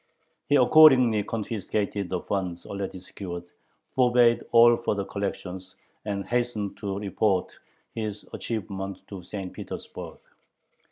He 0.49 0.55
accordingly 0.55 1.21
confiscated 1.21 2.09
the 2.09 2.21
funds 2.21 2.65
already 2.65 2.99
secured, 2.99 3.43
forbade 3.93 4.41
all 4.51 4.75
further 4.75 5.05
collections, 5.05 5.75
and 6.05 6.25
hastened 6.25 6.75
to 6.77 6.97
report 6.97 7.51
his 7.93 8.25
achievement 8.33 9.07
to 9.09 9.21
St. 9.21 9.53
Petersburg. 9.53 10.17